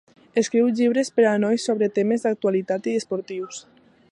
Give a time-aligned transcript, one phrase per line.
[0.41, 3.61] Escriu llibres per a nois sobre temes d'actualitat i esportius.